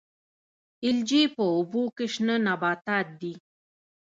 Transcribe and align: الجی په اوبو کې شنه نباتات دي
الجی 0.87 1.23
په 1.35 1.43
اوبو 1.55 1.83
کې 1.95 2.05
شنه 2.13 2.35
نباتات 2.47 3.07
دي 3.21 3.33